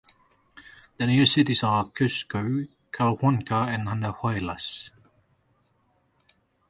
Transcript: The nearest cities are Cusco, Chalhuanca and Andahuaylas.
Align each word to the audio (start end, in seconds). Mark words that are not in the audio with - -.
The 0.97 1.05
nearest 1.05 1.33
cities 1.33 1.61
are 1.63 1.85
Cusco, 1.85 2.67
Chalhuanca 2.91 3.67
and 3.67 3.87
Andahuaylas. 3.87 4.89